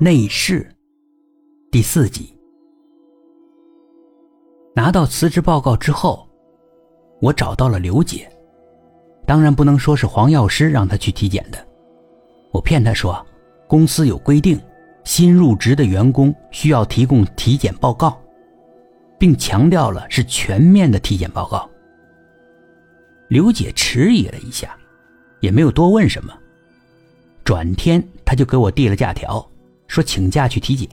[0.00, 0.64] 内侍
[1.72, 2.32] 第四集。
[4.72, 6.24] 拿到辞职报告之后，
[7.20, 8.30] 我找到了刘姐。
[9.26, 11.58] 当然不能说是黄药师让她去体检的，
[12.52, 13.26] 我骗她说
[13.66, 14.60] 公司有规定，
[15.02, 18.16] 新入职的员工需要提供体检报告，
[19.18, 21.68] 并强调了是全面的体检报告。
[23.26, 24.78] 刘姐迟疑了一下，
[25.40, 26.32] 也没有多问什么。
[27.42, 29.44] 转天，她就给我递了假条。
[29.88, 30.88] 说请假去体检。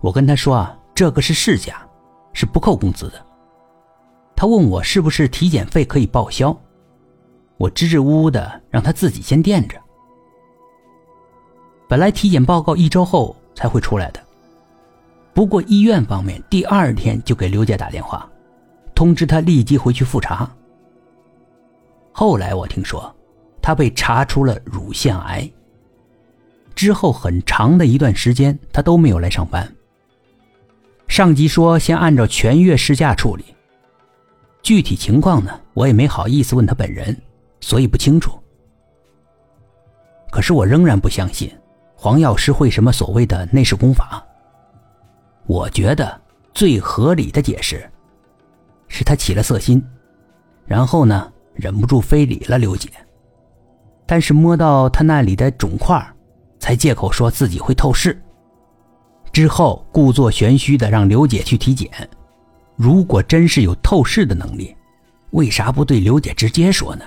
[0.00, 1.86] 我跟他说啊，这个是事假，
[2.32, 3.26] 是不扣工资的。
[4.34, 6.56] 他问我是不是体检费可以报销，
[7.56, 9.76] 我支支吾吾的让他自己先垫着。
[11.88, 14.20] 本来体检报告一周后才会出来的，
[15.32, 18.28] 不过医院方面第二天就给刘姐打电话，
[18.94, 20.50] 通知她立即回去复查。
[22.12, 23.14] 后来我听说，
[23.62, 25.50] 她被查出了乳腺癌。
[26.76, 29.74] 之后很长的一段时间，他都没有来上班。
[31.08, 33.44] 上级说先按照全月事假处理，
[34.62, 37.16] 具体情况呢，我也没好意思问他本人，
[37.60, 38.38] 所以不清楚。
[40.30, 41.50] 可是我仍然不相信
[41.94, 44.22] 黄药师会什么所谓的内视功法。
[45.46, 46.20] 我觉得
[46.52, 47.88] 最合理的解释，
[48.86, 49.82] 是他起了色心，
[50.66, 52.90] 然后呢忍不住非礼了刘姐，
[54.04, 56.06] 但是摸到他那里的肿块。
[56.66, 58.20] 才借口说自己会透视，
[59.30, 61.88] 之后故作玄虚的让刘姐去体检。
[62.74, 64.74] 如果真是有透视的能力，
[65.30, 67.04] 为啥不对刘姐直接说呢？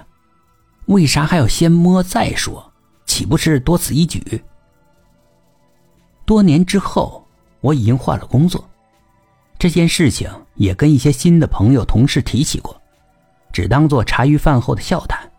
[0.86, 2.72] 为啥还要先摸再说？
[3.06, 4.42] 岂不是多此一举？
[6.24, 7.28] 多年之后，
[7.60, 8.64] 我已经换了工作，
[9.58, 12.82] 这件事情也跟一些新的朋友、同事提起过，
[13.52, 15.30] 只当做茶余饭后的笑谈。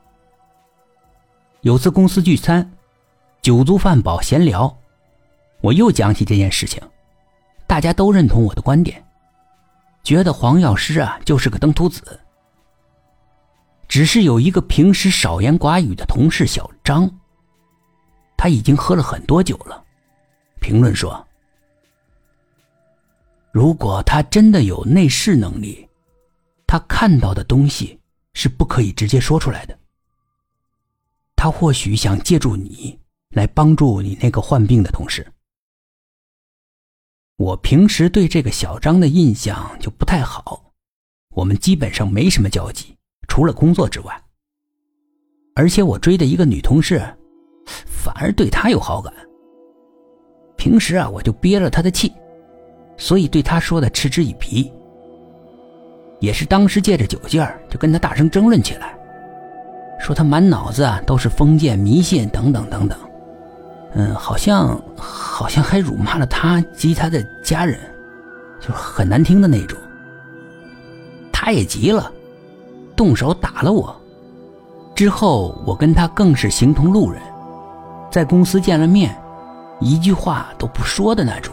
[1.63, 2.71] 有次公司聚餐。
[3.43, 4.77] 酒足饭饱闲聊，
[5.63, 6.79] 我又讲起这件事情，
[7.67, 9.03] 大家都认同我的观点，
[10.03, 12.21] 觉得黄药师啊就是个登徒子。
[13.89, 17.11] 只是有一个平时少言寡语的同事小张，
[18.37, 19.83] 他已经喝了很多酒了，
[20.61, 21.27] 评论说
[23.53, 25.89] ：“如果他真的有内视能力，
[26.67, 27.99] 他看到的东西
[28.35, 29.77] 是不可以直接说出来的，
[31.35, 32.97] 他或许想借助你。”
[33.35, 35.27] 来帮助你那个患病的同事。
[37.37, 40.73] 我平时对这个小张的印象就不太好，
[41.35, 42.97] 我们基本上没什么交集，
[43.29, 44.23] 除了工作之外。
[45.55, 47.03] 而且我追的一个女同事，
[47.87, 49.13] 反而对他有好感。
[50.57, 52.13] 平时啊，我就憋了他的气，
[52.97, 54.71] 所以对他说的嗤之以鼻。
[56.21, 58.95] 也是当时借着酒劲儿，就跟他大声争论起来，
[59.99, 63.10] 说他满脑子啊都是封建迷信等等等等。
[63.95, 67.79] 嗯，好像好像还辱骂了他及他的家人，
[68.61, 69.77] 就很难听的那种。
[71.33, 72.11] 他也急了，
[72.95, 73.95] 动手打了我。
[74.95, 77.21] 之后我跟他更是形同路人，
[78.13, 79.17] 在公司见了面，
[79.81, 81.53] 一句话都不说的那种。